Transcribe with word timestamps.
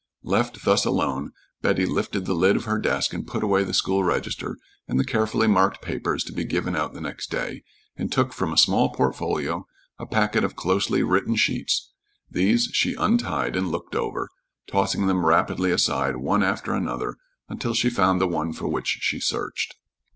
Left 0.23 0.65
thus 0.65 0.83
alone, 0.83 1.31
Betty 1.61 1.85
lifted 1.85 2.25
the 2.25 2.33
lid 2.33 2.55
of 2.55 2.65
her 2.65 2.79
desk 2.79 3.13
and 3.13 3.27
put 3.27 3.43
away 3.43 3.63
the 3.63 3.71
school 3.71 4.03
register 4.03 4.57
and 4.87 4.99
the 4.99 5.05
carefully 5.05 5.45
marked 5.45 5.79
papers 5.83 6.23
to 6.23 6.33
be 6.33 6.43
given 6.43 6.75
out 6.75 6.93
the 6.95 7.01
next 7.01 7.29
day, 7.29 7.61
and 7.95 8.11
took 8.11 8.33
from 8.33 8.51
a 8.51 8.57
small 8.57 8.89
portfolio 8.93 9.67
a 9.99 10.07
packet 10.07 10.43
of 10.43 10.55
closely 10.55 11.03
written 11.03 11.35
sheets. 11.35 11.91
These 12.31 12.71
she 12.73 12.95
untied 12.95 13.55
and 13.55 13.69
looked 13.69 13.93
over, 13.95 14.29
tossing 14.65 15.05
them 15.05 15.23
rapidly 15.23 15.69
aside 15.69 16.15
one 16.17 16.41
after 16.41 16.73
another 16.73 17.17
until 17.47 17.75
she 17.75 17.91
found 17.91 18.19
the 18.19 18.27
one 18.27 18.53
for 18.53 18.67
which 18.67 18.87
she 19.01 19.19
searched. 19.19 19.75